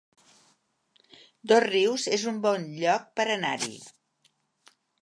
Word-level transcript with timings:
Dosrius 1.51 2.07
es 2.19 2.27
un 2.33 2.41
bon 2.47 2.67
lloc 2.81 3.07
per 3.21 3.31
anar-hi 3.39 3.79